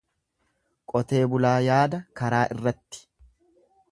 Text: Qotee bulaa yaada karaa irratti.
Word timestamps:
Qotee 0.93 1.19
bulaa 1.33 1.53
yaada 1.67 2.01
karaa 2.21 2.41
irratti. 2.57 3.07